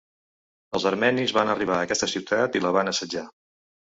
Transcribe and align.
Els 0.79 0.85
armenis 0.91 1.33
van 1.39 1.51
arribar 1.53 1.77
a 1.77 1.83
aquesta 1.89 2.09
ciutat 2.13 2.57
i 2.61 2.65
la 2.65 2.75
van 2.79 2.91
assetjar. 2.93 3.25